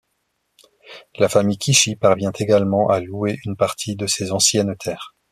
[1.19, 5.13] La famille Kishi parvient également à louer une partie de ses anciennes terres.